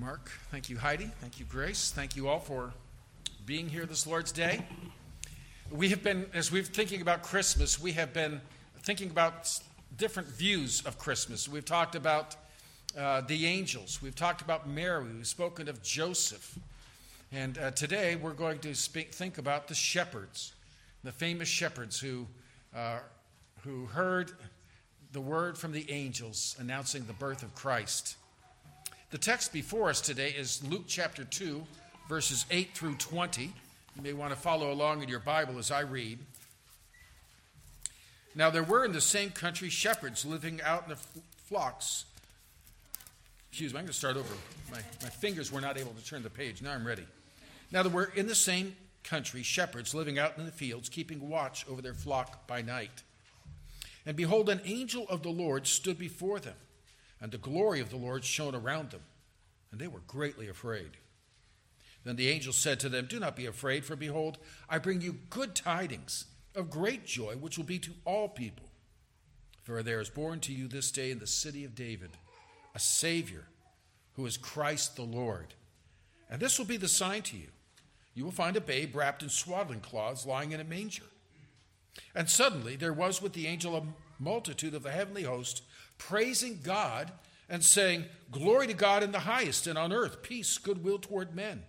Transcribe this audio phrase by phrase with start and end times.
[0.00, 0.30] Mark.
[0.50, 1.10] Thank you, Heidi.
[1.20, 1.92] Thank you, Grace.
[1.94, 2.72] Thank you all for
[3.44, 4.64] being here this Lord's Day.
[5.70, 8.40] We have been, as we've thinking about Christmas, we have been
[8.82, 9.60] thinking about
[9.98, 11.50] different views of Christmas.
[11.50, 12.34] We've talked about
[12.96, 14.00] uh, the angels.
[14.00, 15.04] We've talked about Mary.
[15.04, 16.58] We've spoken of Joseph.
[17.30, 20.54] And uh, today we're going to speak, think about the shepherds,
[21.04, 22.26] the famous shepherds who,
[22.74, 23.00] uh,
[23.64, 24.32] who heard
[25.12, 28.16] the word from the angels announcing the birth of Christ.
[29.10, 31.66] The text before us today is Luke chapter 2,
[32.08, 33.42] verses 8 through 20.
[33.42, 36.20] You may want to follow along in your Bible as I read.
[38.36, 40.98] Now, there were in the same country shepherds living out in the
[41.48, 42.04] flocks.
[43.50, 44.32] Excuse me, I'm going to start over.
[44.70, 46.62] My, my fingers were not able to turn the page.
[46.62, 47.06] Now I'm ready.
[47.72, 51.66] Now, there were in the same country shepherds living out in the fields, keeping watch
[51.68, 53.02] over their flock by night.
[54.06, 56.54] And behold, an angel of the Lord stood before them
[57.20, 59.02] and the glory of the Lord shone around them,
[59.70, 60.96] and they were greatly afraid.
[62.04, 65.18] Then the angel said to them, Do not be afraid, for behold, I bring you
[65.28, 68.66] good tidings of great joy, which will be to all people.
[69.62, 72.10] For there is born to you this day in the city of David
[72.74, 73.46] a Savior,
[74.14, 75.54] who is Christ the Lord.
[76.30, 77.48] And this will be the sign to you.
[78.14, 81.04] You will find a babe wrapped in swaddling cloths lying in a manger.
[82.14, 83.82] And suddenly there was with the angel a
[84.22, 85.62] multitude of the heavenly host
[86.00, 87.12] praising God
[87.48, 91.62] and saying, Glory to God in the highest, and on earth peace, goodwill toward men.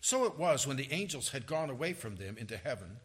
[0.00, 2.98] So it was when the angels had gone away from them into heaven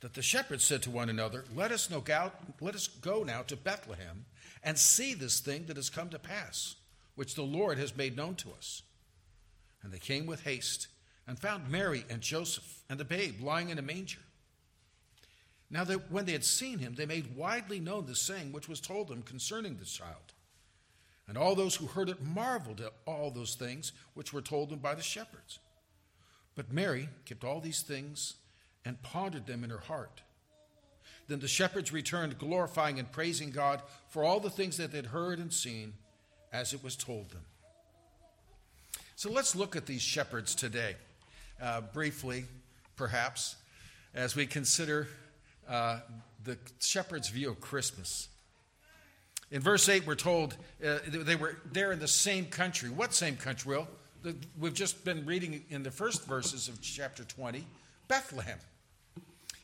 [0.00, 3.42] that the shepherds said to one another, Let us, no go, let us go now
[3.42, 4.26] to Bethlehem
[4.62, 6.76] and see this thing that has come to pass,
[7.14, 8.82] which the Lord has made known to us.
[9.82, 10.88] And they came with haste
[11.26, 14.20] and found Mary and Joseph and the babe lying in a manger.
[15.70, 18.80] Now, that when they had seen him, they made widely known the saying which was
[18.80, 20.34] told them concerning the child.
[21.28, 24.78] And all those who heard it marveled at all those things which were told them
[24.78, 25.58] by the shepherds.
[26.54, 28.34] But Mary kept all these things
[28.84, 30.22] and pondered them in her heart.
[31.28, 35.06] Then the shepherds returned, glorifying and praising God for all the things that they had
[35.06, 35.94] heard and seen
[36.52, 37.44] as it was told them.
[39.16, 40.94] So let's look at these shepherds today,
[41.60, 42.44] uh, briefly,
[42.96, 43.56] perhaps,
[44.14, 45.08] as we consider
[45.68, 46.00] uh,
[46.44, 48.28] the shepherd's view of Christmas.
[49.50, 52.90] In verse 8, we're told uh, they were there in the same country.
[52.90, 53.76] What same country?
[53.76, 53.88] Well,
[54.22, 57.64] the, we've just been reading in the first verses of chapter 20
[58.08, 58.58] Bethlehem.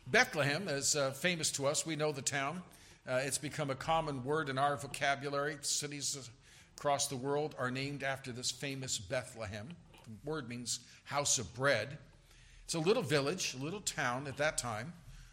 [0.08, 1.86] Bethlehem is uh, famous to us.
[1.86, 2.62] We know the town.
[3.08, 5.56] Uh, it's become a common word in our vocabulary.
[5.62, 6.30] Cities
[6.76, 9.69] across the world are named after this famous Bethlehem.
[10.04, 11.98] The word means house of bread.
[12.64, 14.92] It's a little village, a little town at that time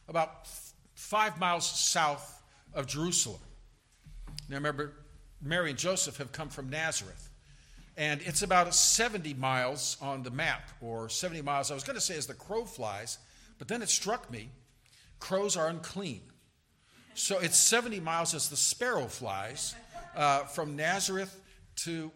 [0.10, 0.48] about
[0.94, 2.42] five miles south
[2.74, 3.40] of Jerusalem.
[4.50, 4.94] Now remember,
[5.42, 7.30] Mary and Joseph have come from Nazareth.
[7.96, 11.70] And it's about 70 miles on the map, or 70 miles.
[11.70, 13.18] I was going to say as the crow flies,
[13.58, 14.50] but then it struck me
[15.20, 16.22] crows are unclean.
[17.14, 19.76] So it's 70 miles as the sparrow flies
[20.16, 21.38] uh, from Nazareth
[21.78, 22.12] to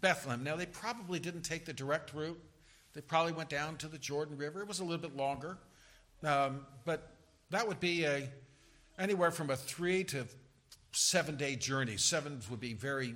[0.00, 0.42] Bethlehem.
[0.42, 2.40] Now, they probably didn't take the direct route.
[2.94, 4.60] They probably went down to the Jordan River.
[4.62, 5.58] It was a little bit longer.
[6.24, 7.09] Um, but
[7.50, 8.28] that would be a,
[8.98, 10.26] anywhere from a three to
[10.92, 11.96] seven day journey.
[11.96, 13.14] Seven would be very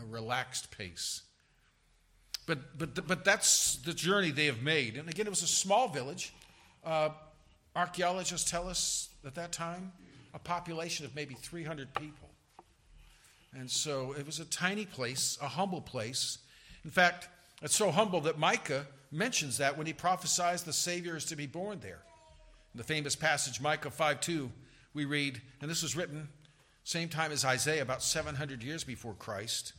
[0.00, 1.22] a relaxed pace.
[2.46, 4.96] But, but, but that's the journey they have made.
[4.96, 6.32] And again, it was a small village.
[6.84, 7.10] Uh,
[7.76, 9.92] archaeologists tell us at that time
[10.32, 12.28] a population of maybe 300 people.
[13.54, 16.38] And so it was a tiny place, a humble place.
[16.84, 17.28] In fact,
[17.60, 21.46] it's so humble that Micah mentions that when he prophesies the Savior is to be
[21.46, 22.00] born there.
[22.74, 24.50] The famous passage, Micah 5 2,
[24.94, 26.28] we read, and this was written
[26.88, 29.74] same time as Isaiah, about 700 years before Christ.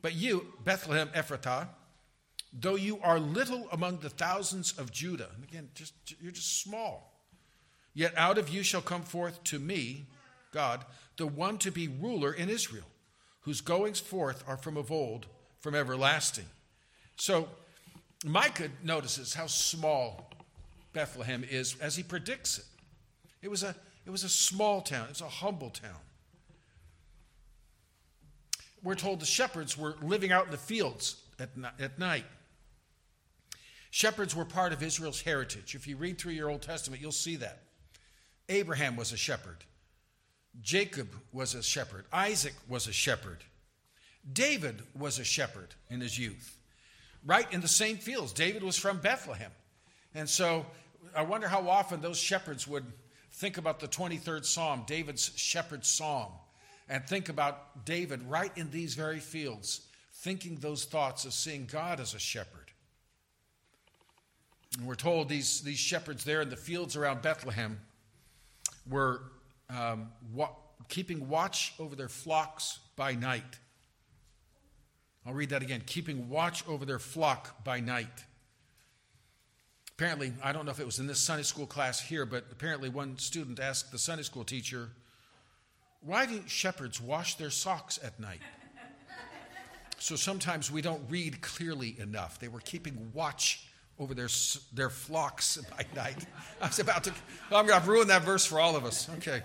[0.00, 1.68] But you, Bethlehem Ephratah,
[2.54, 5.92] though you are little among the thousands of Judah, and again, just,
[6.22, 7.20] you're just small,
[7.92, 10.06] yet out of you shall come forth to me,
[10.52, 10.86] God,
[11.18, 12.86] the one to be ruler in Israel,
[13.40, 15.26] whose goings forth are from of old,
[15.60, 16.46] from everlasting.
[17.16, 17.46] So
[18.24, 20.30] Micah notices how small
[20.92, 22.64] Bethlehem is as he predicts it.
[23.42, 23.74] It was a,
[24.06, 25.96] it was a small town, it was a humble town.
[28.82, 32.24] We're told the shepherds were living out in the fields at, at night.
[33.90, 35.74] Shepherds were part of Israel's heritage.
[35.74, 37.62] If you read through your Old Testament, you'll see that.
[38.48, 39.58] Abraham was a shepherd.
[40.60, 42.04] Jacob was a shepherd.
[42.12, 43.44] Isaac was a shepherd.
[44.30, 46.56] David was a shepherd in his youth.
[47.24, 48.32] Right in the same fields.
[48.32, 49.50] David was from Bethlehem.
[50.14, 50.66] And so
[51.14, 52.84] I wonder how often those shepherds would
[53.32, 56.32] think about the 23rd Psalm, David's shepherd psalm,
[56.88, 59.82] and think about David right in these very fields,
[60.12, 62.70] thinking those thoughts of seeing God as a shepherd.
[64.78, 67.80] And we're told these, these shepherds there in the fields around Bethlehem
[68.88, 69.22] were
[69.68, 70.50] um, wa-
[70.88, 73.58] keeping watch over their flocks by night.
[75.26, 78.24] I'll read that again keeping watch over their flock by night.
[80.02, 82.88] Apparently, I don't know if it was in this Sunday school class here, but apparently
[82.88, 84.88] one student asked the Sunday school teacher,
[86.00, 88.40] Why do shepherds wash their socks at night?
[90.00, 92.40] so sometimes we don't read clearly enough.
[92.40, 93.64] They were keeping watch
[93.96, 94.26] over their,
[94.72, 96.26] their flocks by night.
[96.60, 97.12] I was about to,
[97.52, 99.08] I'm going to ruin that verse for all of us.
[99.18, 99.40] Okay.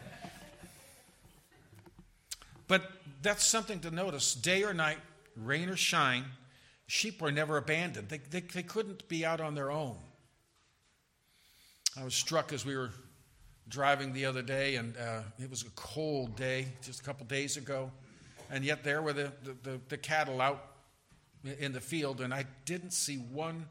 [2.67, 2.81] But
[3.21, 4.33] that's something to notice.
[4.33, 4.97] Day or night,
[5.35, 6.25] rain or shine,
[6.87, 8.09] sheep were never abandoned.
[8.09, 9.97] They, they, they couldn't be out on their own.
[11.99, 12.91] I was struck as we were
[13.67, 17.57] driving the other day, and uh, it was a cold day just a couple days
[17.57, 17.91] ago.
[18.51, 20.63] And yet, there were the, the, the, the cattle out
[21.59, 23.65] in the field, and I didn't see one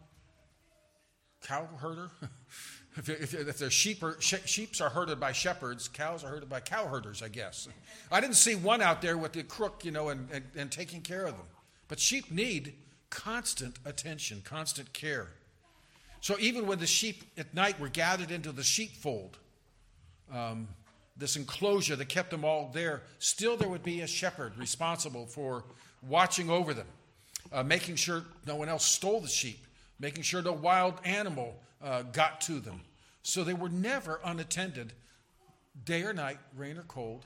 [1.42, 2.10] cow herder.
[2.96, 6.86] if, if, if sheep are, sheeps are herded by shepherds, cows are herded by cow
[6.86, 7.68] herders, I guess.
[8.10, 11.00] I didn't see one out there with the crook, you know, and, and, and taking
[11.00, 11.46] care of them.
[11.88, 12.74] But sheep need
[13.08, 15.28] constant attention, constant care.
[16.20, 19.38] So even when the sheep at night were gathered into the sheepfold,
[20.32, 20.68] um,
[21.16, 25.64] this enclosure that kept them all there, still there would be a shepherd responsible for
[26.06, 26.86] watching over them,
[27.52, 29.66] uh, making sure no one else stole the sheep,
[29.98, 32.80] making sure no wild animal uh, got to them.
[33.22, 34.92] So they were never unattended,
[35.84, 37.24] day or night, rain or cold.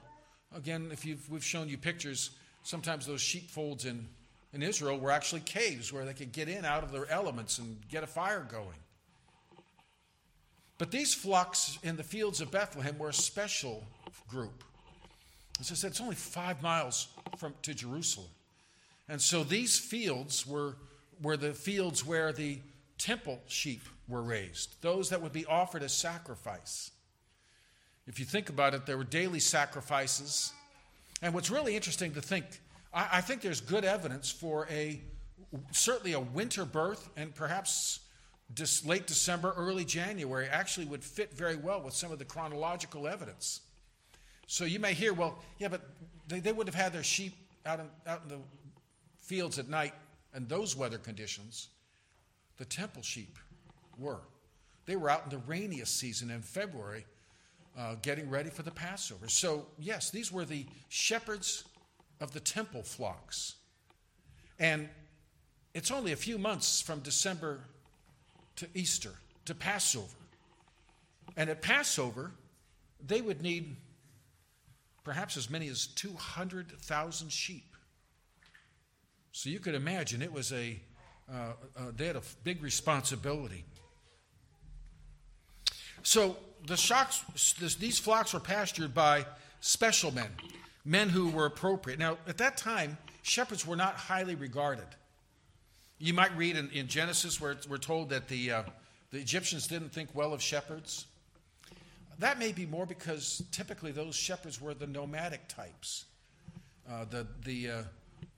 [0.54, 2.31] Again, if we've shown you pictures,
[2.62, 4.08] sometimes those sheepfolds in
[4.52, 7.79] in Israel were actually caves where they could get in out of their elements and
[7.88, 8.79] get a fire going.
[10.79, 13.85] But these flocks in the fields of Bethlehem were a special
[14.29, 14.64] group.
[15.61, 18.31] As I said, it's only five miles from, to Jerusalem.
[19.08, 20.76] And so these fields were,
[21.23, 22.61] were the fields where the
[22.97, 26.91] temple sheep were raised, those that would be offered as sacrifice.
[28.06, 30.52] If you think about it, there were daily sacrifices.
[31.23, 32.47] And what's really interesting to think
[32.92, 35.00] I, I think there's good evidence for a
[35.72, 38.00] certainly a winter birth and perhaps
[38.84, 43.60] late December, early January actually would fit very well with some of the chronological evidence.
[44.46, 45.82] So you may hear, well, yeah, but
[46.28, 47.34] they, they would have had their sheep
[47.64, 48.42] out in, out in the
[49.19, 49.94] fields at night
[50.34, 51.69] in those weather conditions.
[52.56, 53.38] The temple sheep
[53.96, 54.20] were.
[54.87, 57.06] They were out in the rainiest season in February,
[57.78, 59.28] uh, getting ready for the Passover.
[59.28, 61.64] So, yes, these were the shepherds
[62.20, 63.55] of the temple flocks.
[64.58, 64.88] And
[65.75, 67.61] it's only a few months from December
[68.56, 69.14] to Easter,
[69.46, 70.06] to Passover.
[71.37, 72.32] And at Passover,
[73.05, 73.76] they would need
[75.05, 77.64] perhaps as many as 200,000 sheep.
[79.32, 80.78] So you could imagine it was a,
[81.32, 83.64] uh, uh, they had a big responsibility.
[86.02, 87.23] So the shocks,
[87.58, 89.25] this, these flocks were pastured by
[89.61, 90.31] special men
[90.85, 91.99] men who were appropriate.
[91.99, 94.87] Now, at that time, shepherds were not highly regarded.
[95.99, 98.62] You might read in, in Genesis where we're told that the, uh,
[99.11, 101.06] the Egyptians didn't think well of shepherds.
[102.19, 106.06] That may be more because typically those shepherds were the nomadic types,
[106.91, 107.83] uh, the, the, uh,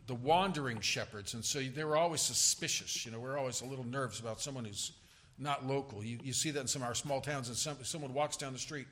[0.07, 1.35] the wandering shepherds.
[1.35, 3.05] And so they were always suspicious.
[3.07, 4.93] You know, we're always a little nervous about someone who's
[5.39, 6.05] not local.
[6.05, 8.53] You, you see that in some of our small towns, and some, someone walks down
[8.53, 8.87] the street.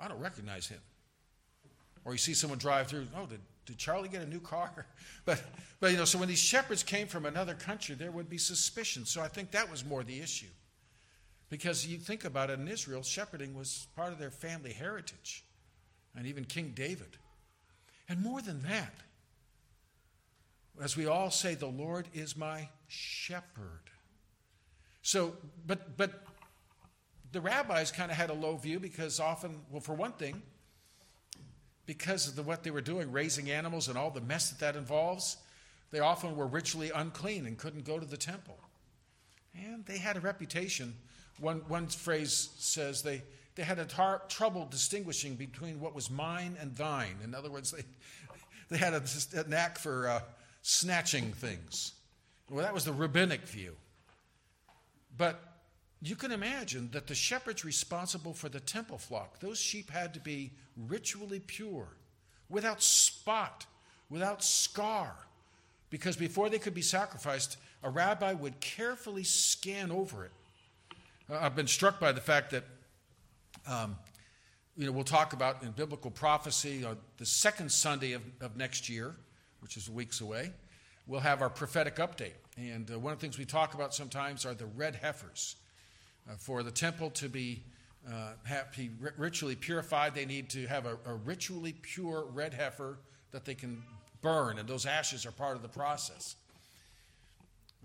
[0.00, 0.80] I don't recognize him.
[2.08, 4.86] Or you see someone drive through, oh, did, did Charlie get a new car?
[5.26, 5.42] But,
[5.78, 9.04] but, you know, so when these shepherds came from another country, there would be suspicion.
[9.04, 10.46] So I think that was more the issue.
[11.50, 15.44] Because you think about it, in Israel, shepherding was part of their family heritage,
[16.16, 17.18] and even King David.
[18.08, 18.94] And more than that,
[20.82, 23.90] as we all say, the Lord is my shepherd.
[25.02, 25.34] So,
[25.66, 26.24] but, but
[27.32, 30.40] the rabbis kind of had a low view because often, well, for one thing,
[31.88, 34.76] because of the, what they were doing, raising animals and all the mess that that
[34.76, 35.38] involves,
[35.90, 38.58] they often were ritually unclean and couldn't go to the temple.
[39.54, 40.94] And they had a reputation.
[41.40, 43.22] One, one phrase says they,
[43.54, 47.16] they had a tar- trouble distinguishing between what was mine and thine.
[47.24, 47.84] In other words, they,
[48.68, 49.02] they had a,
[49.34, 50.20] a knack for uh,
[50.60, 51.94] snatching things.
[52.50, 53.74] Well, that was the rabbinic view.
[55.16, 55.40] But
[56.00, 60.20] you can imagine that the shepherds responsible for the temple flock, those sheep had to
[60.20, 61.88] be ritually pure,
[62.48, 63.66] without spot,
[64.08, 65.14] without scar,
[65.90, 70.32] because before they could be sacrificed, a rabbi would carefully scan over it.
[71.30, 72.64] Uh, I've been struck by the fact that,
[73.66, 73.96] um,
[74.76, 78.88] you know, we'll talk about in biblical prophecy uh, the second Sunday of, of next
[78.88, 79.16] year,
[79.60, 80.52] which is weeks away.
[81.08, 82.34] we'll have our prophetic update.
[82.56, 85.56] And uh, one of the things we talk about sometimes are the red heifers.
[86.28, 87.62] Uh, for the temple to be,
[88.10, 88.32] uh,
[89.16, 92.98] ritually purified, they need to have a, a ritually pure red heifer
[93.30, 93.82] that they can
[94.20, 96.36] burn, and those ashes are part of the process.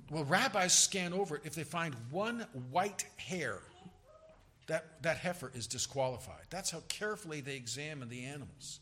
[0.09, 1.43] Well, rabbis scan over it.
[1.45, 3.59] If they find one white hair,
[4.67, 6.45] that, that heifer is disqualified.
[6.49, 8.79] That's how carefully they examine the animals.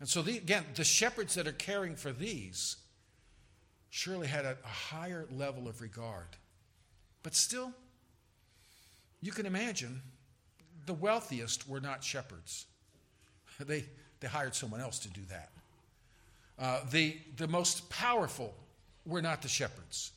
[0.00, 2.76] And so, the, again, the shepherds that are caring for these
[3.90, 6.36] surely had a, a higher level of regard.
[7.22, 7.72] But still,
[9.20, 10.00] you can imagine
[10.86, 12.66] the wealthiest were not shepherds,
[13.60, 13.84] they,
[14.20, 15.50] they hired someone else to do that.
[16.58, 18.54] Uh, the, the most powerful
[19.06, 20.12] were not the shepherds.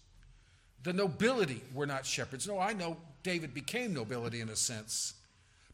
[0.83, 2.47] The nobility were not shepherds.
[2.47, 5.13] No, I know David became nobility in a sense.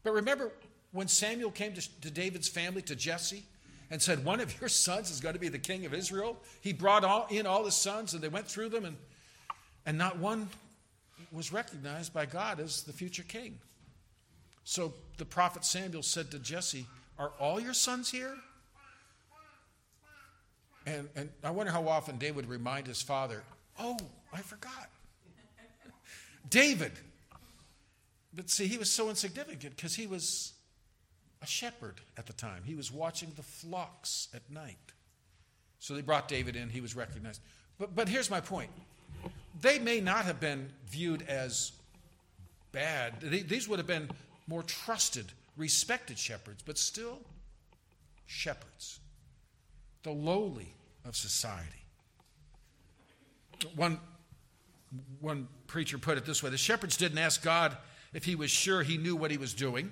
[0.02, 0.52] But remember
[0.92, 3.44] when Samuel came to, to David's family, to Jesse,
[3.90, 6.36] and said, One of your sons is going to be the king of Israel?
[6.60, 8.96] He brought all, in all his sons, and they went through them, and,
[9.86, 10.48] and not one
[11.32, 13.58] was recognized by God as the future king.
[14.64, 16.86] So the prophet Samuel said to Jesse,
[17.18, 18.34] Are all your sons here?
[20.86, 23.42] And, and I wonder how often David would remind his father,
[23.78, 23.96] Oh,
[24.32, 24.90] I forgot.
[26.50, 26.92] David.
[28.34, 30.52] But see, he was so insignificant because he was
[31.42, 32.62] a shepherd at the time.
[32.64, 34.76] He was watching the flocks at night.
[35.78, 37.40] So they brought David in, he was recognized.
[37.78, 38.70] But, but here's my point
[39.60, 41.72] they may not have been viewed as
[42.72, 44.10] bad, these would have been
[44.46, 47.18] more trusted, respected shepherds, but still
[48.26, 49.00] shepherds,
[50.02, 50.74] the lowly
[51.04, 51.84] of society.
[53.74, 53.98] One,
[55.20, 57.76] one preacher put it this way the shepherds didn't ask God
[58.12, 59.90] if he was sure he knew what he was doing.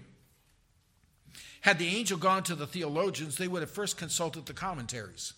[1.63, 5.33] Had the angel gone to the theologians, they would have first consulted the commentaries.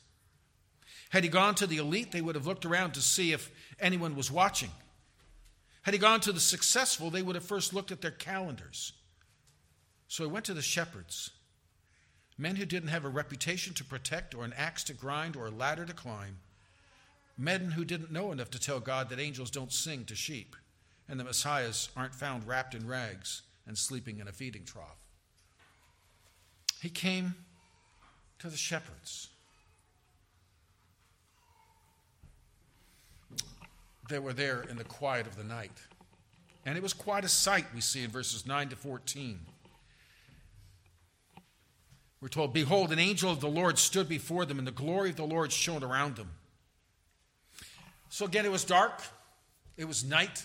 [1.11, 3.51] Had he gone to the elite, they would have looked around to see if
[3.81, 4.71] anyone was watching.
[5.83, 8.93] Had he gone to the successful, they would have first looked at their calendars.
[10.07, 11.31] So he went to the shepherds,
[12.37, 15.51] men who didn't have a reputation to protect, or an axe to grind, or a
[15.51, 16.39] ladder to climb,
[17.37, 20.57] men who didn't know enough to tell God that angels don't sing to sheep,
[21.09, 24.99] and the messiahs aren't found wrapped in rags and sleeping in a feeding trough.
[26.81, 27.35] He came
[28.41, 29.28] to the shepherds.
[34.09, 35.73] They were there in the quiet of the night.
[36.65, 39.39] And it was quite a sight, we see in verses 9 to 14.
[42.21, 45.17] We're told, Behold, an angel of the Lord stood before them, and the glory of
[45.17, 46.31] the Lord shone around them.
[48.09, 49.03] So again, it was dark,
[49.77, 50.45] it was night,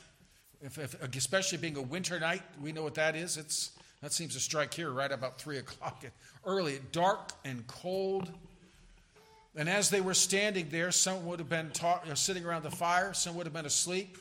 [0.62, 2.44] if, if, especially being a winter night.
[2.62, 3.38] We know what that is.
[3.38, 6.06] It's, that seems to strike here right about 3 o'clock
[6.46, 8.30] early, dark and cold.
[9.56, 13.14] And as they were standing there, some would have been talk, sitting around the fire,
[13.14, 14.18] some would have been asleep.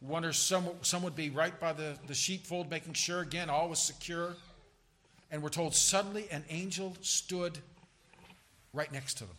[0.00, 3.70] One or some, some would be right by the, the sheepfold, making sure, again, all
[3.70, 4.36] was secure.
[5.30, 7.58] And we're told suddenly an angel stood
[8.74, 9.36] right next to them.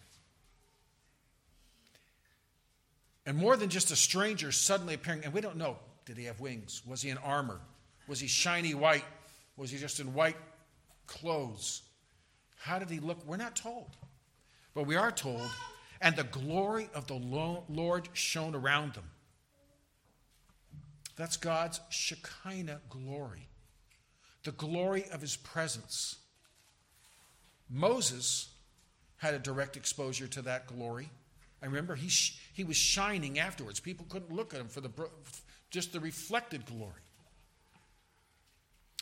[3.27, 6.39] And more than just a stranger suddenly appearing, and we don't know did he have
[6.39, 6.81] wings?
[6.87, 7.59] Was he in armor?
[8.07, 9.03] Was he shiny white?
[9.57, 10.37] Was he just in white
[11.05, 11.81] clothes?
[12.59, 13.17] How did he look?
[13.25, 13.89] We're not told.
[14.77, 15.49] But we are told,
[16.01, 17.15] and the glory of the
[17.67, 19.05] Lord shone around them.
[21.15, 23.47] That's God's Shekinah glory,
[24.43, 26.17] the glory of his presence.
[27.67, 28.49] Moses
[29.15, 31.09] had a direct exposure to that glory.
[31.63, 32.11] I remember he,
[32.53, 33.79] he was shining afterwards.
[33.79, 34.91] People couldn't look at him for the,
[35.71, 37.01] just the reflected glory.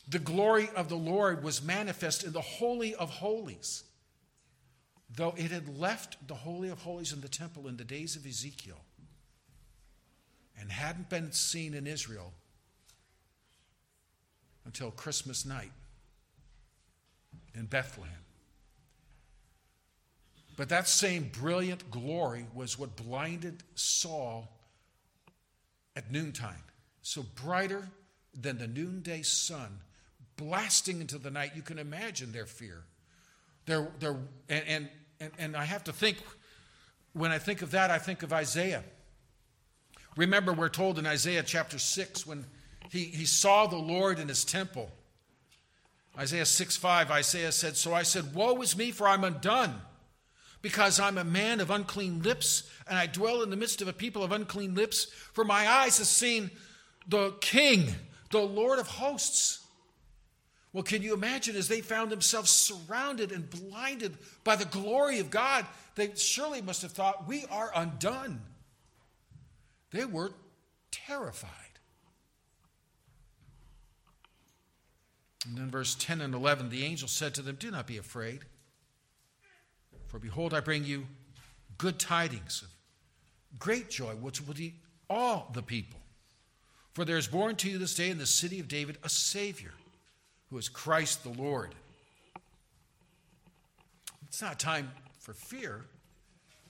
[0.07, 3.83] The glory of the Lord was manifest in the Holy of Holies
[5.13, 8.25] though it had left the Holy of Holies in the temple in the days of
[8.25, 8.79] Ezekiel
[10.59, 12.33] and hadn't been seen in Israel
[14.65, 15.71] until Christmas night
[17.53, 18.13] in Bethlehem.
[20.57, 24.49] But that same brilliant glory was what blinded Saul
[25.95, 26.63] at noontime.
[27.01, 27.89] So brighter
[28.33, 29.79] than the noonday sun,
[30.37, 31.51] blasting into the night.
[31.55, 32.83] You can imagine their fear.
[33.65, 34.17] Their, their,
[34.49, 36.17] and, and and, and I have to think,
[37.13, 38.83] when I think of that, I think of Isaiah.
[40.17, 42.45] Remember, we're told in Isaiah chapter 6 when
[42.89, 44.91] he, he saw the Lord in his temple.
[46.17, 49.81] Isaiah 6 5, Isaiah said, So I said, Woe is me, for I'm undone,
[50.61, 53.93] because I'm a man of unclean lips, and I dwell in the midst of a
[53.93, 56.51] people of unclean lips, for my eyes have seen
[57.07, 57.93] the King,
[58.31, 59.64] the Lord of hosts.
[60.75, 65.29] Well, can you imagine as they found themselves surrounded and blinded by the glory of
[65.29, 65.65] God,
[65.95, 68.41] they surely must have thought, We are undone.
[69.91, 70.33] They were
[70.91, 71.51] terrified.
[75.47, 78.41] And then verse 10 and 11 the angel said to them, Do not be afraid.
[80.07, 81.07] For behold, I bring you
[81.77, 82.67] good tidings of
[83.57, 84.75] great joy, which will be
[85.09, 86.01] all the people.
[86.91, 89.71] For there is born to you this day in the city of David a Savior,
[90.49, 91.75] who is Christ the Lord.
[94.27, 95.85] It's not a time for fear,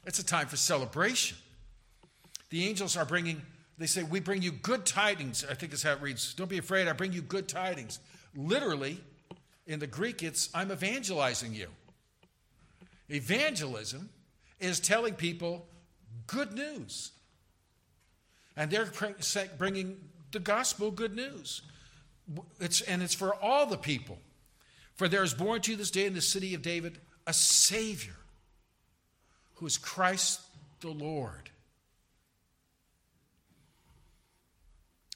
[0.05, 1.37] it's a time for celebration.
[2.49, 3.41] The angels are bringing,
[3.77, 5.43] they say, We bring you good tidings.
[5.49, 6.33] I think is how it reads.
[6.35, 7.99] Don't be afraid, I bring you good tidings.
[8.35, 8.99] Literally,
[9.65, 11.67] in the Greek, it's I'm evangelizing you.
[13.09, 14.09] Evangelism
[14.59, 15.67] is telling people
[16.27, 17.11] good news.
[18.55, 18.89] And they're
[19.57, 19.97] bringing
[20.31, 21.61] the gospel good news.
[22.59, 24.17] It's, and it's for all the people.
[24.95, 28.15] For there is born to you this day in the city of David a Savior
[29.55, 30.41] who is Christ
[30.81, 31.49] the Lord.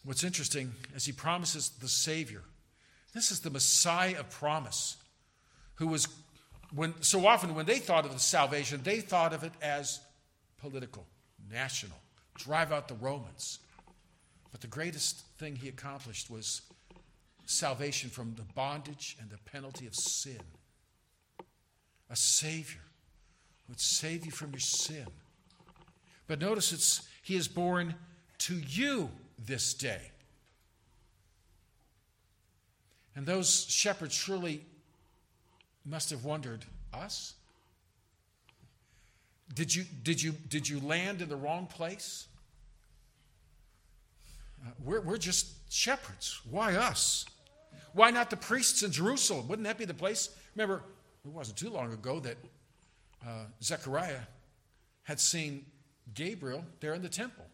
[0.03, 2.41] What's interesting is he promises the Savior.
[3.13, 4.97] This is the Messiah of promise,
[5.75, 6.07] who was
[6.73, 9.99] when so often when they thought of the salvation, they thought of it as
[10.59, 11.05] political,
[11.51, 11.97] national,
[12.35, 13.59] drive out the Romans.
[14.51, 16.61] But the greatest thing he accomplished was
[17.49, 20.39] salvation from the bondage and the penalty of sin.
[22.11, 22.81] A Savior
[23.67, 25.07] would save you from your sin.
[26.27, 27.95] But notice it's he is born
[28.39, 29.09] to you
[29.43, 30.11] this day.
[33.15, 34.63] And those shepherds surely
[35.85, 37.33] must have wondered, us?
[39.55, 42.27] Did you, did you, did you land in the wrong place?
[44.63, 46.39] Uh, we're, we're just shepherds.
[46.49, 47.25] Why us?
[47.93, 49.47] Why not the priests in Jerusalem?
[49.47, 50.29] Wouldn't that be the place?
[50.55, 50.83] Remember,
[51.25, 52.37] it wasn't too long ago that
[53.25, 54.21] uh, Zechariah
[55.03, 55.65] had seen
[56.13, 57.45] Gabriel there in the temple,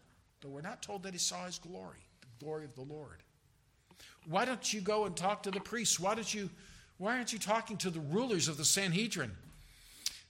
[0.42, 3.24] though we're not told that he saw his glory, the glory of the Lord.
[4.28, 6.00] Why don't you go and talk to the priests?
[6.00, 6.50] Why don't you?
[6.98, 9.32] Why aren't you talking to the rulers of the Sanhedrin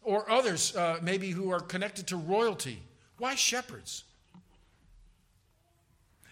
[0.01, 2.81] or others, uh, maybe who are connected to royalty?
[3.17, 4.03] Why shepherds?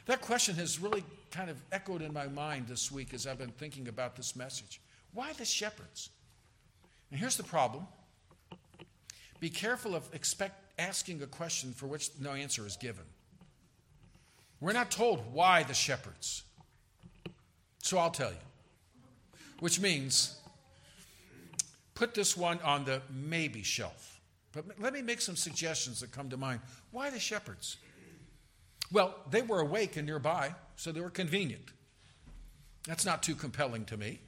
[0.05, 3.49] That question has really kind of echoed in my mind this week as I've been
[3.49, 4.79] thinking about this message.
[5.13, 6.11] Why the shepherds?
[7.09, 7.87] And here's the problem
[9.39, 13.03] be careful of expect, asking a question for which no answer is given.
[14.61, 16.43] We're not told why the shepherds.
[17.79, 18.37] So I'll tell you.
[19.59, 20.37] Which means
[21.95, 24.21] put this one on the maybe shelf.
[24.53, 26.61] But let me make some suggestions that come to mind.
[26.91, 27.77] Why the shepherds?
[28.91, 31.71] Well, they were awake and nearby, so they were convenient.
[32.87, 34.19] That's not too compelling to me.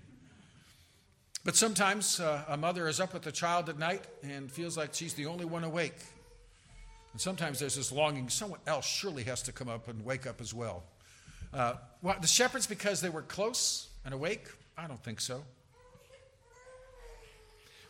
[1.44, 4.94] But sometimes uh, a mother is up with the child at night and feels like
[4.94, 5.98] she's the only one awake.
[7.12, 10.42] And sometimes there's this longing, someone else surely has to come up and wake up
[10.42, 10.84] as well.
[11.54, 14.48] Uh, well, the shepherds, because they were close and awake?
[14.78, 15.44] I don't think so.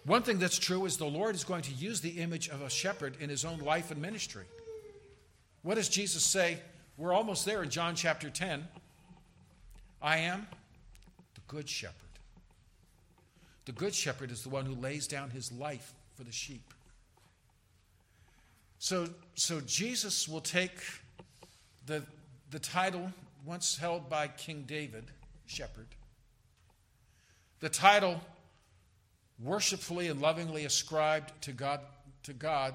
[0.05, 2.69] One thing that's true is the Lord is going to use the image of a
[2.69, 4.45] shepherd in his own life and ministry.
[5.63, 6.59] What does Jesus say?
[6.97, 8.65] We're almost there in John chapter 10.
[10.01, 10.47] I am
[11.33, 11.93] the good shepherd.
[13.65, 16.73] The good shepherd is the one who lays down his life for the sheep.
[18.79, 20.77] So, so Jesus will take
[21.85, 22.03] the,
[22.51, 23.11] the title
[23.45, 25.05] once held by King David,
[25.47, 25.87] shepherd,
[27.59, 28.21] the title
[29.43, 31.81] worshipfully and lovingly ascribed to God,
[32.23, 32.73] to God,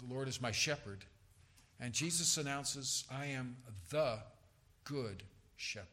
[0.00, 1.04] the Lord is my shepherd.
[1.82, 3.56] And Jesus announces, I am
[3.90, 4.20] the
[4.84, 5.24] good
[5.56, 5.88] shepherd.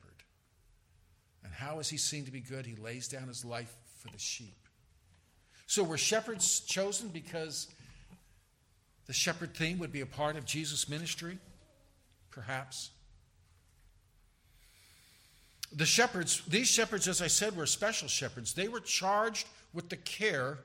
[1.44, 2.68] And how is he seen to be good?
[2.68, 4.68] He lays down his life for the sheep.
[5.66, 7.70] So were shepherds chosen because
[9.08, 11.40] the shepherd theme would be a part of Jesus' ministry?
[12.30, 12.92] Perhaps.
[15.72, 18.54] The shepherds, these shepherds, as I said, were special shepherds.
[18.54, 20.60] They were charged with the care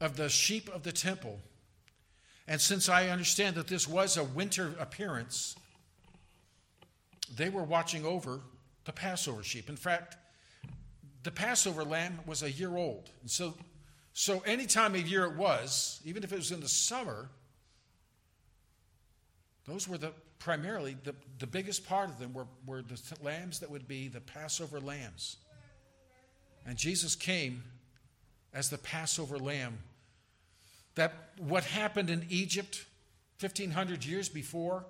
[0.00, 1.40] of the sheep of the temple
[2.48, 5.56] and since I understand that this was a winter appearance,
[7.34, 8.40] they were watching over
[8.84, 9.68] the Passover sheep.
[9.68, 10.16] In fact,
[11.24, 13.10] the Passover lamb was a year old.
[13.20, 13.54] And so,
[14.12, 17.28] so any time of year it was, even if it was in the summer,
[19.66, 23.70] those were the primarily the, the biggest part of them were, were the lambs that
[23.70, 25.38] would be the Passover lambs.
[26.64, 27.64] And Jesus came
[28.52, 29.78] as the Passover lamb
[30.96, 32.84] that what happened in Egypt
[33.40, 34.84] 1500 years before,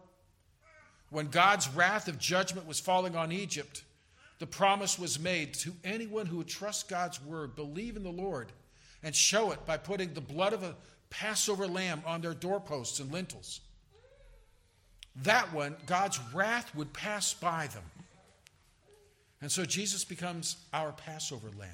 [1.10, 3.84] when God's wrath of judgment was falling on Egypt,
[4.38, 8.52] the promise was made to anyone who would trust God's word, believe in the Lord,
[9.02, 10.76] and show it by putting the blood of a
[11.10, 13.60] Passover lamb on their doorposts and lintels.
[15.22, 17.82] that one, God's wrath would pass by them.
[19.40, 21.70] And so Jesus becomes our Passover lamb.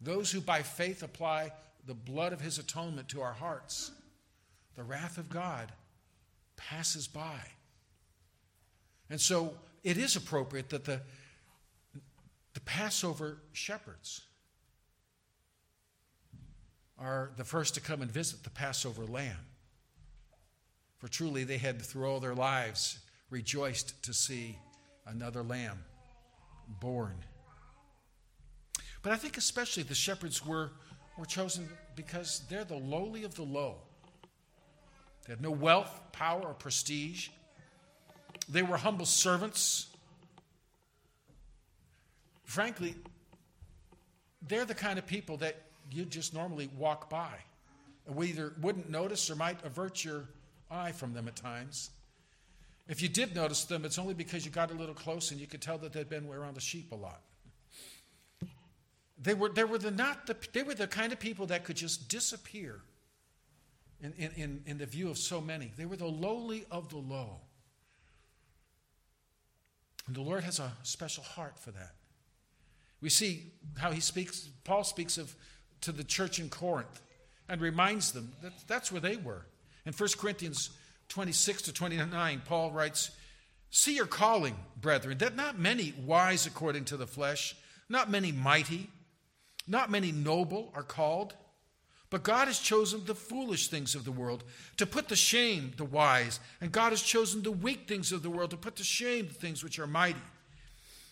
[0.00, 1.52] Those who by faith apply
[1.86, 3.90] the blood of his atonement to our hearts,
[4.76, 5.72] the wrath of God
[6.56, 7.40] passes by.
[9.10, 11.00] And so it is appropriate that the,
[12.54, 14.22] the Passover shepherds
[16.98, 19.36] are the first to come and visit the Passover lamb.
[20.98, 24.56] For truly they had, through all their lives, rejoiced to see
[25.06, 25.84] another lamb
[26.80, 27.16] born.
[29.02, 30.70] But I think especially the shepherds were,
[31.18, 33.76] were chosen because they're the lowly of the low.
[35.26, 37.28] They had no wealth, power, or prestige.
[38.48, 39.88] They were humble servants.
[42.44, 42.94] Frankly,
[44.48, 45.56] they're the kind of people that
[45.90, 47.32] you just normally walk by.
[48.06, 50.24] We either wouldn't notice or might avert your
[50.70, 51.90] eye from them at times.
[52.88, 55.46] If you did notice them, it's only because you got a little close and you
[55.46, 57.20] could tell that they'd been around the sheep a lot.
[59.22, 61.76] They were, they were, the, not the, they were the kind of people that could
[61.76, 62.80] just disappear
[64.00, 65.72] in, in, in the view of so many.
[65.76, 67.36] They were the lowly of the low.
[70.06, 71.94] And the Lord has a special heart for that.
[73.00, 75.34] We see how he speaks, Paul speaks of
[75.82, 77.00] to the church in Corinth
[77.48, 79.46] and reminds them that that's where they were.
[79.86, 80.70] In 1 Corinthians
[81.08, 83.10] 26 to 29, Paul writes,
[83.70, 87.56] See your calling, brethren, that not many wise according to the flesh,
[87.88, 88.90] not many mighty,
[89.66, 91.34] not many noble are called.
[92.10, 94.44] But God has chosen the foolish things of the world
[94.76, 98.28] to put to shame the wise, and God has chosen the weak things of the
[98.28, 100.20] world to put to shame the things which are mighty.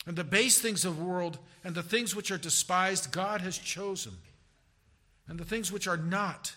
[0.06, 3.56] And the base things of the world and the things which are despised, God has
[3.56, 4.12] chosen.
[5.26, 6.54] And the things which are not,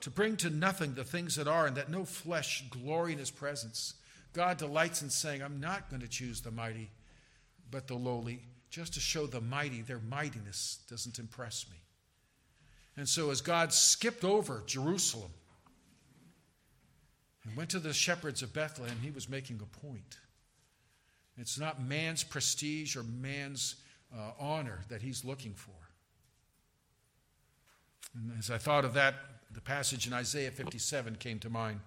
[0.00, 3.30] to bring to nothing the things that are, and that no flesh glory in his
[3.30, 3.94] presence.
[4.32, 6.90] God delights in saying, I'm not going to choose the mighty,
[7.70, 11.76] but the lowly, just to show the mighty their mightiness doesn't impress me.
[12.96, 15.30] And so, as God skipped over Jerusalem
[17.44, 20.18] and went to the shepherds of Bethlehem, he was making a point.
[21.36, 23.76] It's not man's prestige or man's
[24.12, 25.70] uh, honor that he's looking for.
[28.14, 29.14] And as I thought of that,
[29.52, 31.80] the passage in Isaiah 57 came to mind.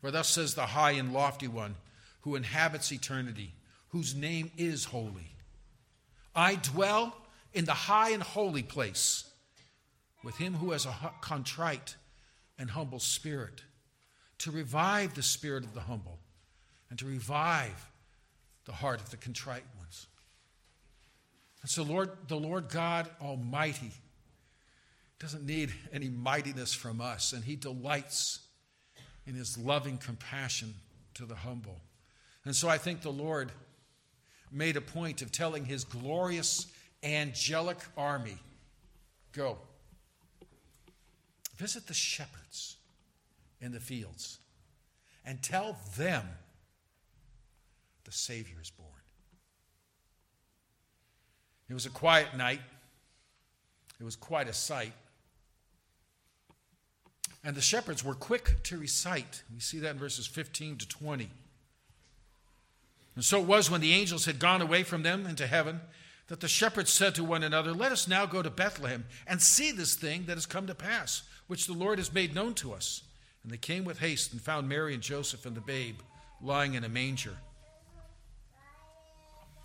[0.00, 1.76] For thus says the high and lofty one
[2.22, 3.52] who inhabits eternity,
[3.90, 5.34] whose name is holy.
[6.34, 7.16] I dwell
[7.52, 9.24] in the high and holy place
[10.22, 11.96] with him who has a contrite
[12.58, 13.62] and humble spirit,
[14.38, 16.18] to revive the spirit of the humble
[16.90, 17.90] and to revive
[18.64, 20.06] the heart of the contrite ones.
[21.62, 23.92] And so, Lord, the Lord God Almighty
[25.18, 28.40] doesn't need any mightiness from us, and He delights
[29.26, 30.74] in His loving compassion
[31.14, 31.80] to the humble.
[32.44, 33.50] And so I think the Lord
[34.50, 36.66] made a point of telling His glorious
[37.02, 38.38] angelic army
[39.32, 39.58] go,
[41.56, 42.76] visit the shepherds
[43.60, 44.38] in the fields,
[45.24, 46.24] and tell them
[48.04, 48.88] the Savior is born.
[51.68, 52.60] It was a quiet night.
[54.00, 54.92] It was quite a sight.
[57.44, 59.42] And the shepherds were quick to recite.
[59.52, 61.28] We see that in verses 15 to 20.
[63.18, 65.80] And so it was when the angels had gone away from them into heaven
[66.28, 69.72] that the shepherds said to one another, Let us now go to Bethlehem and see
[69.72, 73.02] this thing that has come to pass, which the Lord has made known to us.
[73.42, 75.98] And they came with haste and found Mary and Joseph and the babe
[76.40, 77.34] lying in a manger.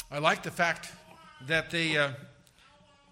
[0.10, 0.92] I like the fact
[1.46, 2.14] that they, uh,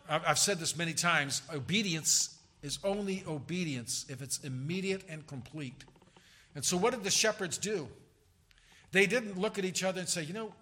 [0.10, 5.84] I've said this many times, obedience is only obedience if it's immediate and complete.
[6.56, 7.88] And so, what did the shepherds do?
[8.92, 10.54] They didn't look at each other and say, you know,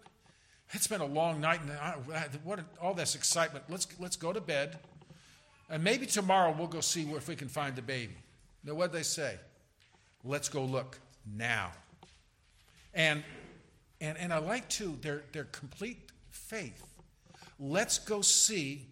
[0.71, 1.95] it's been a long night and I,
[2.43, 3.65] what all this excitement.
[3.69, 4.77] Let's let's go to bed,
[5.69, 8.15] and maybe tomorrow we'll go see if we can find the baby.
[8.63, 9.37] Now, what did they say?
[10.23, 11.71] Let's go look now.
[12.93, 13.23] And
[13.99, 16.85] and and I like too their their complete faith.
[17.59, 18.85] Let's go see.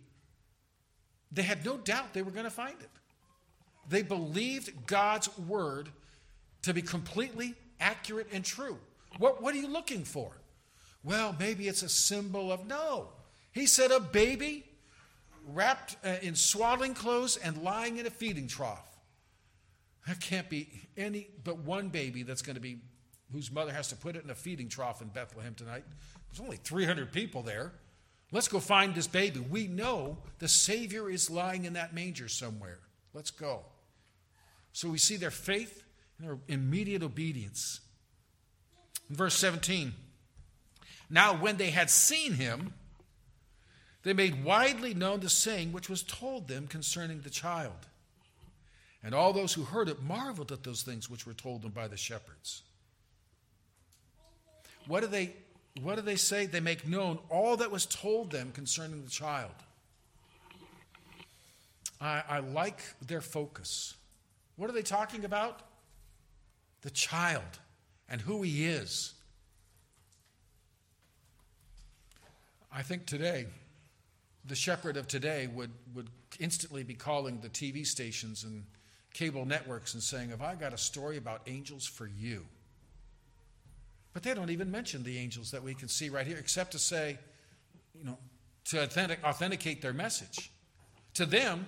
[1.31, 2.89] They had no doubt they were going to find it.
[3.89, 5.89] They believed God's word
[6.63, 8.77] to be completely accurate and true.
[9.17, 10.31] What, what are you looking for?
[11.03, 13.09] Well, maybe it's a symbol of no.
[13.51, 14.65] He said a baby
[15.47, 18.97] wrapped uh, in swaddling clothes and lying in a feeding trough.
[20.05, 22.79] There can't be any but one baby that's going to be
[23.31, 25.83] whose mother has to put it in a feeding trough in Bethlehem tonight.
[26.29, 27.73] There's only 300 people there.
[28.31, 29.39] Let's go find this baby.
[29.39, 32.79] We know the Savior is lying in that manger somewhere.
[33.13, 33.61] Let's go.
[34.73, 35.83] So we see their faith
[36.19, 37.79] and Their immediate obedience.
[39.09, 39.93] Verse 17,
[41.09, 42.73] now when they had seen him,
[44.03, 47.87] they made widely known the saying which was told them concerning the child.
[49.03, 51.87] And all those who heard it marveled at those things which were told them by
[51.87, 52.63] the shepherds.
[54.87, 55.33] What do they,
[55.81, 56.45] what do they say?
[56.45, 59.51] They make known all that was told them concerning the child.
[62.01, 63.95] I, I like their focus.
[64.55, 65.61] What are they talking about?
[66.81, 67.59] The child
[68.09, 69.13] and who he is.
[72.71, 73.47] I think today,
[74.45, 78.65] the shepherd of today would, would instantly be calling the TV stations and
[79.13, 82.45] cable networks and saying, Have I got a story about angels for you?
[84.13, 86.79] But they don't even mention the angels that we can see right here, except to
[86.79, 87.17] say,
[87.93, 88.17] you know,
[88.65, 90.51] to authentic, authenticate their message.
[91.15, 91.67] To them,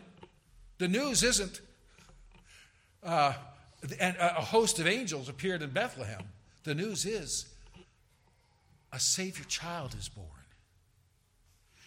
[0.77, 1.61] the news isn't
[3.03, 3.33] uh,
[3.81, 6.23] a host of angels appeared in Bethlehem.
[6.63, 7.45] The news is
[8.91, 10.27] a Savior child is born.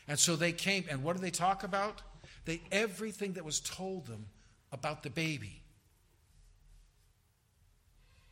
[0.08, 2.02] And so they came, and what do they talk about?
[2.44, 4.26] They everything that was told them
[4.72, 5.62] about the baby.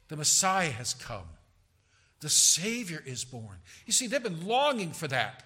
[0.09, 1.29] The Messiah has come.
[2.21, 3.59] The Savior is born.
[3.87, 5.45] You see, they've been longing for that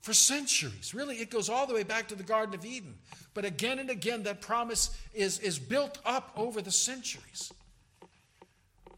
[0.00, 0.94] for centuries.
[0.94, 2.94] Really, it goes all the way back to the Garden of Eden.
[3.34, 7.52] But again and again, that promise is, is built up over the centuries.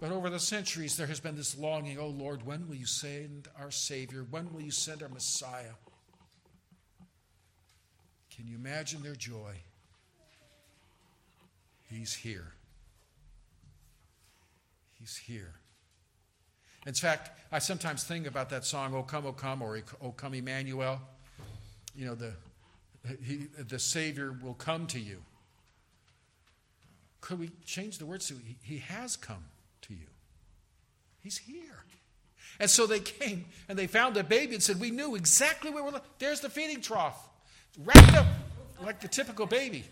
[0.00, 3.48] But over the centuries, there has been this longing oh Lord, when will you send
[3.58, 4.26] our Savior?
[4.28, 5.74] When will you send our Messiah?
[8.34, 9.54] Can you imagine their joy?
[11.88, 12.54] He's here.
[14.98, 15.54] He's here.
[16.87, 20.35] In fact, I sometimes think about that song, O Come, O Come, or O Come
[20.35, 21.01] Emmanuel.
[21.95, 22.33] You know, the,
[23.23, 25.23] he, the Savior will come to you.
[27.21, 29.45] Could we change the words to he, has come
[29.83, 30.07] to you?
[31.23, 31.85] He's here.
[32.59, 35.85] And so they came and they found a baby and said, We knew exactly where
[35.85, 36.01] we're.
[36.18, 37.29] There's the feeding trough,
[37.79, 38.27] wrapped up
[38.83, 39.85] like the typical baby.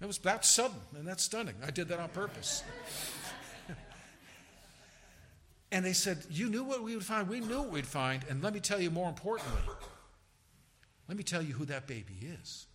[0.00, 1.54] It was that sudden, and that's stunning.
[1.66, 2.62] I did that on purpose.
[5.74, 7.28] And they said, You knew what we would find.
[7.28, 8.24] We knew what we'd find.
[8.30, 9.60] And let me tell you more importantly,
[11.08, 12.66] let me tell you who that baby is.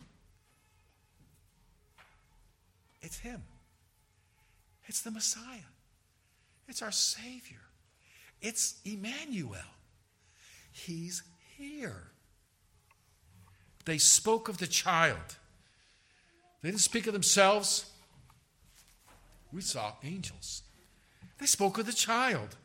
[3.01, 3.41] It's Him,
[4.85, 5.71] it's the Messiah,
[6.67, 7.61] it's our Savior,
[8.41, 9.61] it's Emmanuel.
[10.73, 11.23] He's
[11.57, 12.11] here.
[13.85, 15.37] They spoke of the child.
[16.61, 17.89] They didn't speak of themselves.
[19.53, 20.63] We saw angels.
[21.39, 22.57] They spoke of the child.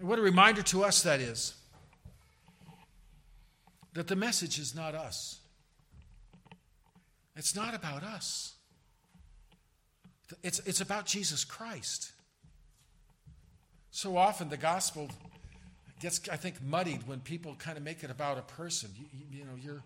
[0.00, 1.54] What a reminder to us that is
[3.94, 5.40] that the message is not us.
[7.36, 8.54] It's not about us.
[10.42, 12.12] It's, it's about Jesus Christ.
[13.90, 15.10] So often the gospel
[16.00, 18.90] gets, I think, muddied when people kind of make it about a person.
[18.96, 19.82] You, you know, your,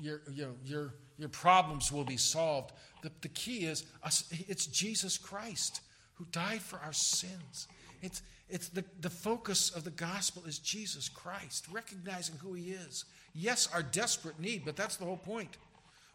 [0.00, 2.72] your, you know, your, your problems will be solved.
[3.02, 5.80] The, the key is us, it's Jesus Christ
[6.14, 7.66] who died for our sins.
[8.02, 13.04] It's, it's the, the focus of the gospel is Jesus Christ, recognizing who he is.
[13.34, 15.56] Yes, our desperate need, but that's the whole point.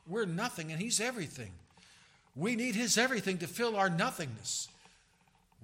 [0.05, 1.51] We're nothing and he's everything.
[2.35, 4.67] We need his everything to fill our nothingness.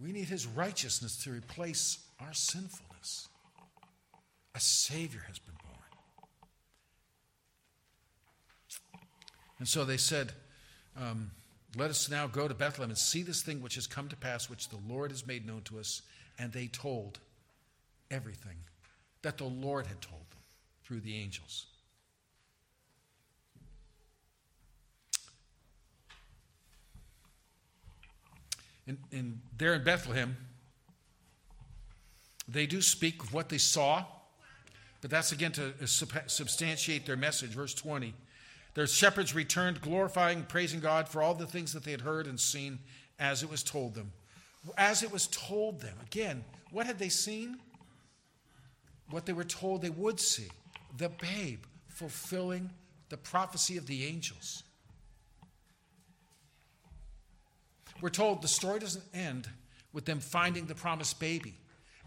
[0.02, 3.28] We need his righteousness to replace our sinfulness.
[4.56, 5.78] A Savior has been born.
[9.60, 10.32] And so they said,
[11.00, 11.32] um,
[11.78, 14.50] Let us now go to Bethlehem and see this thing which has come to pass,
[14.50, 16.02] which the Lord has made known to us
[16.40, 17.20] and they told
[18.12, 18.58] everything
[19.22, 20.40] that the Lord had told them
[20.84, 21.68] through the angels.
[28.86, 30.36] And, and there in Bethlehem,
[32.48, 34.04] they do speak of what they saw,
[35.02, 35.86] but that's again to uh,
[36.28, 37.52] substantiate their message.
[37.52, 38.14] Verse 20.
[38.74, 42.40] Their shepherds returned, glorifying, praising God for all the things that they had heard and
[42.40, 42.80] seen
[43.20, 44.12] as it was told them
[44.78, 45.96] as it was told them.
[46.06, 47.58] Again, what had they seen?
[49.10, 50.48] What they were told they would see
[50.98, 52.70] the babe fulfilling
[53.10, 54.64] the prophecy of the angels.
[58.02, 59.48] We're told the story doesn't end
[59.94, 61.56] with them finding the promised baby.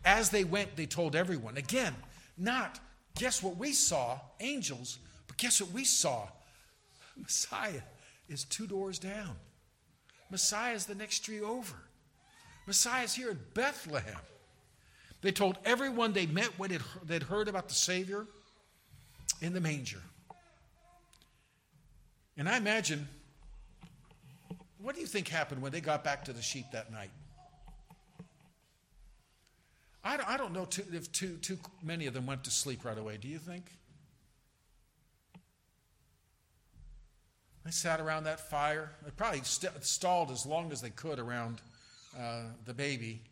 [0.05, 1.57] As they went, they told everyone.
[1.57, 1.95] Again,
[2.37, 2.81] not
[3.17, 6.29] guess what we saw, angels, but guess what we saw?
[7.17, 7.81] Messiah
[8.29, 9.37] is two doors down.
[10.31, 11.77] Messiah is the next tree over.
[12.67, 14.17] Messiah's here in Bethlehem.
[15.23, 16.71] They told everyone they met what
[17.05, 18.27] they'd heard about the Savior
[19.41, 20.01] in the manger.
[22.37, 23.09] And I imagine,
[24.79, 27.11] what do you think happened when they got back to the sheep that night?
[30.05, 33.17] I don't, know if too, too many of them went to sleep right away.
[33.17, 33.65] Do you think?
[37.65, 38.93] They sat around that fire.
[39.05, 41.61] They probably st- stalled as long as they could around
[42.19, 43.23] uh, the baby.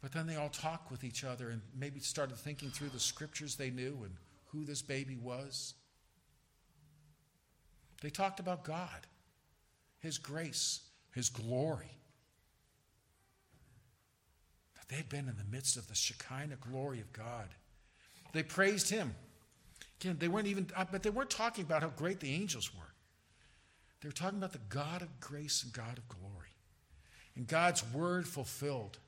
[0.00, 3.56] But then they all talked with each other and maybe started thinking through the scriptures
[3.56, 4.14] they knew and
[4.46, 5.74] who this baby was.
[8.02, 9.06] They talked about God,
[10.00, 10.80] His grace,
[11.14, 11.98] His glory.
[14.76, 17.48] That they'd been in the midst of the Shekinah glory of God.
[18.32, 19.14] They praised Him.
[20.00, 22.92] Again, they weren't even, uh, but they weren't talking about how great the angels were.
[24.02, 26.53] They were talking about the God of grace and God of glory.
[27.36, 28.98] And God's word fulfilled.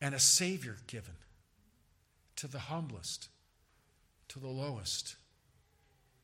[0.00, 1.14] And a Savior given
[2.36, 3.28] to the humblest,
[4.28, 5.16] to the lowest,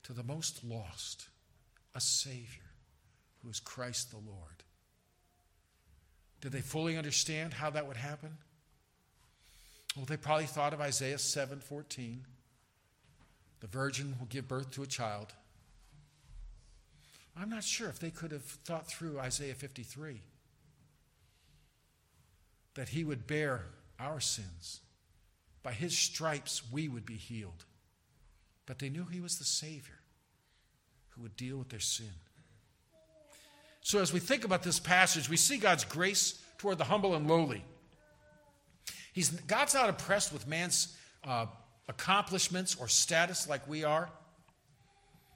[0.02, 1.28] to the most lost.
[1.94, 2.70] A Savior
[3.42, 4.64] who is Christ the Lord.
[6.40, 8.36] Did they fully understand how that would happen?
[9.96, 12.24] Well, they probably thought of Isaiah 7:14.
[13.60, 15.34] The virgin will give birth to a child
[17.36, 20.22] I'm not sure if they could have thought through Isaiah 53
[22.74, 23.66] that he would bear
[23.98, 24.80] our sins.
[25.62, 27.64] By his stripes, we would be healed.
[28.66, 30.00] But they knew he was the Savior
[31.10, 32.12] who would deal with their sin.
[33.82, 37.28] So, as we think about this passage, we see God's grace toward the humble and
[37.28, 37.64] lowly.
[39.12, 41.46] He's, God's not impressed with man's uh,
[41.88, 44.10] accomplishments or status like we are.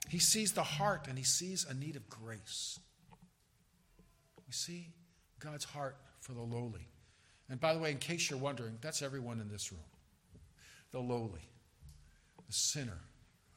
[0.09, 2.79] He sees the heart and he sees a need of grace.
[4.47, 4.89] We see
[5.41, 6.89] God's heart for the lowly.
[7.49, 9.81] And by the way, in case you're wondering, that's everyone in this room
[10.93, 11.41] the lowly,
[12.47, 13.01] the sinner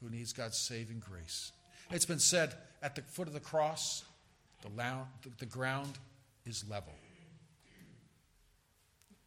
[0.02, 1.52] who needs God's saving grace.
[1.92, 4.02] It's been said at the foot of the cross,
[4.62, 4.70] the,
[5.38, 5.98] the ground
[6.44, 6.92] is level.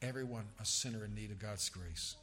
[0.02, 2.18] Everyone a sinner in need of God's grace.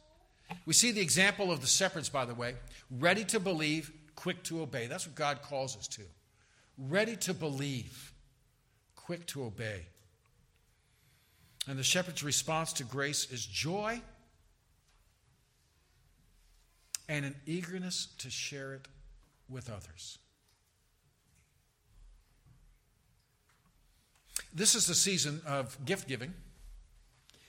[0.65, 2.55] We see the example of the shepherds, by the way,
[2.91, 4.85] ready to believe, quick to obey.
[4.87, 6.01] That's what God calls us to.
[6.77, 8.11] Ready to believe,
[8.97, 9.85] quick to obey.
[11.69, 14.01] And the shepherd's response to grace is joy
[17.07, 18.89] and an eagerness to share it
[19.47, 20.17] with others.
[24.53, 26.33] This is the season of gift giving.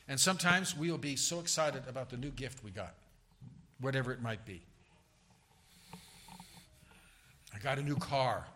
[0.07, 2.95] And sometimes we will be so excited about the new gift we got,
[3.81, 4.63] whatever it might be.
[7.55, 8.47] I got a new car.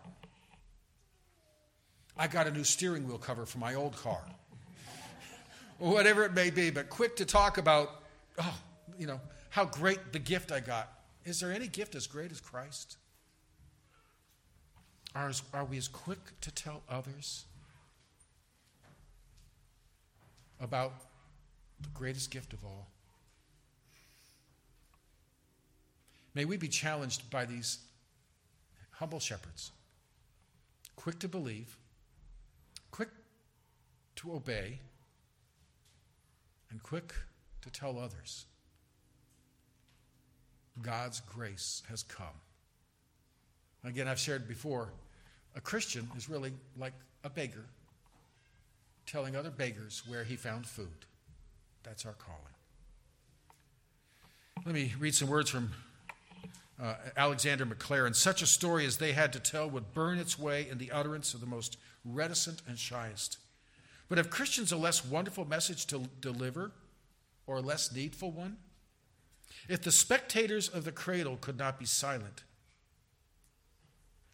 [2.17, 4.21] I got a new steering wheel cover for my old car.
[5.79, 8.03] whatever it may be, but quick to talk about,
[8.39, 8.57] oh,
[8.97, 10.89] you know, how great the gift I got.
[11.25, 12.97] Is there any gift as great as Christ?
[15.13, 17.45] Are, are we as quick to tell others
[20.59, 20.93] about
[21.81, 22.87] the greatest gift of all?
[26.33, 27.79] May we be challenged by these
[28.99, 29.71] humble shepherds,
[30.95, 31.77] quick to believe,
[32.91, 33.09] quick
[34.15, 34.79] to obey,
[36.71, 37.13] and quick
[37.61, 38.45] to tell others.
[40.81, 42.27] God's grace has come.
[43.83, 44.89] Again, I've shared before,
[45.55, 47.65] a Christian is really like a beggar
[49.05, 51.05] telling other beggars where he found food.
[51.83, 52.41] That's our calling.
[54.65, 55.71] Let me read some words from
[56.81, 60.67] uh, Alexander Maclaren, such a story as they had to tell would burn its way
[60.69, 63.37] in the utterance of the most reticent and shyest.
[64.09, 66.71] But have Christians a less wonderful message to deliver
[67.47, 68.57] or a less needful one?
[69.67, 72.43] If the spectators of the cradle could not be silent,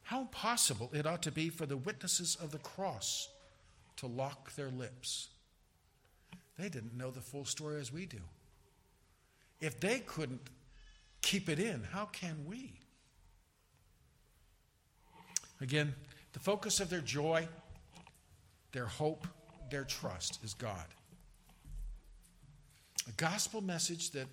[0.03, 3.29] how impossible it ought to be for the witnesses of the cross
[3.97, 5.29] to lock their lips.
[6.57, 8.17] They didn't know the full story as we do.
[9.61, 10.49] If they couldn't
[11.31, 11.81] keep it in.
[11.93, 12.73] How can we?
[15.61, 15.95] Again,
[16.33, 17.47] the focus of their joy,
[18.73, 19.25] their hope,
[19.69, 20.83] their trust is God.
[23.07, 24.27] A gospel message that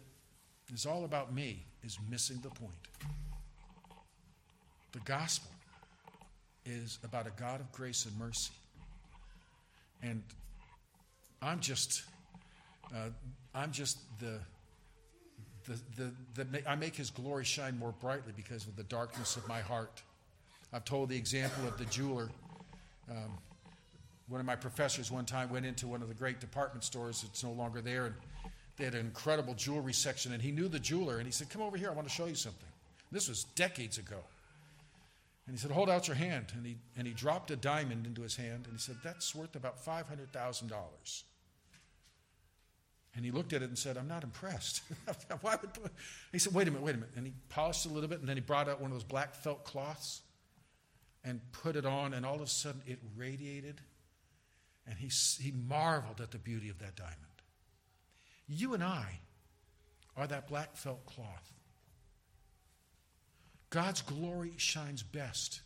[0.75, 2.89] is all about me is missing the point.
[4.91, 5.53] The gospel
[6.67, 8.51] is about a God of grace and mercy.
[10.03, 10.25] And
[11.41, 12.03] I'm just,
[12.93, 13.11] uh,
[13.55, 14.41] I'm just the
[15.69, 19.47] the, the, the, I make his glory shine more brightly because of the darkness of
[19.47, 20.03] my heart.
[20.73, 22.31] I've told the example of the jeweler.
[23.11, 23.39] Um,
[24.29, 27.43] one of my professors one time went into one of the great department stores that's
[27.43, 28.15] no longer there, and
[28.77, 31.63] they had an incredible jewelry section, and he knew the jeweler, and he said, Come
[31.63, 32.69] over here, I want to show you something.
[33.11, 34.19] This was decades ago.
[35.47, 36.53] And he said, Hold out your hand.
[36.55, 39.57] And he, and he dropped a diamond into his hand and he said, That's worth
[39.57, 41.23] about $500,000.
[43.15, 44.83] And he looked at it and said, I'm not impressed.
[45.41, 45.71] Why would,
[46.31, 47.15] he said, Wait a minute, wait a minute.
[47.17, 49.35] And he polished a little bit and then he brought out one of those black
[49.35, 50.21] felt cloths
[51.25, 53.81] and put it on, and all of a sudden it radiated.
[54.87, 55.11] And he,
[55.43, 57.17] he marveled at the beauty of that diamond.
[58.47, 59.21] You and I
[60.17, 61.53] are that black felt cloth.
[63.71, 65.61] God's glory shines best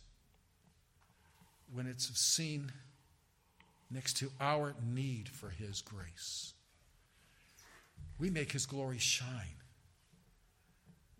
[1.71, 2.71] when it's seen
[3.89, 6.53] next to our need for His grace.
[8.19, 9.57] We make His glory shine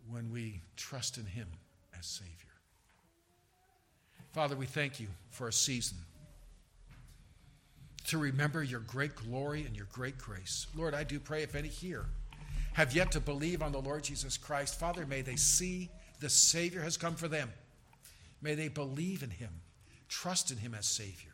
[0.08, 1.48] when we trust in Him
[1.98, 2.32] as Savior.
[4.32, 5.98] Father, we thank you for a season
[8.06, 10.66] to remember your great glory and your great grace.
[10.76, 12.06] Lord, I do pray if any here
[12.74, 15.90] have yet to believe on the Lord Jesus Christ, Father, may they see
[16.20, 17.52] the Savior has come for them.
[18.42, 19.50] May they believe in him,
[20.08, 21.30] trust in him as Savior.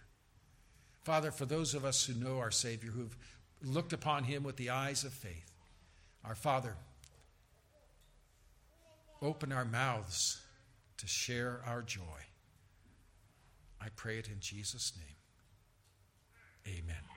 [1.03, 3.17] Father, for those of us who know our Savior, who've
[3.63, 5.50] looked upon him with the eyes of faith,
[6.25, 6.77] our Father,
[9.23, 10.41] open our mouths
[10.99, 12.03] to share our joy.
[13.81, 16.77] I pray it in Jesus' name.
[16.77, 17.10] Amen.